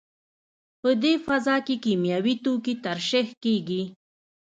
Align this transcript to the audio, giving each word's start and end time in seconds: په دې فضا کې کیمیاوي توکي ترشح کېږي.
په 0.81 0.89
دې 1.01 1.13
فضا 1.25 1.55
کې 1.65 1.75
کیمیاوي 1.85 2.35
توکي 2.43 2.73
ترشح 2.85 3.27
کېږي. 3.43 3.81